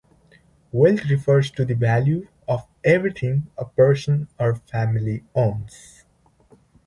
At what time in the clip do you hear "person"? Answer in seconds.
3.65-4.29